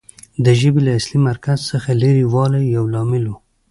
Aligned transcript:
د 0.45 0.45
ژبې 0.59 0.81
له 0.85 0.91
اصلي 0.99 1.19
مرکز 1.29 1.59
څخه 1.71 1.89
لرې 2.01 2.25
والی 2.33 2.61
یو 2.75 2.85
لامل 2.93 3.23
و 3.27 3.33